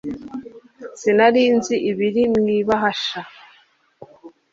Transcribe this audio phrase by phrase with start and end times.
[0.99, 3.21] Sinari nzi ibiri mu ibahasha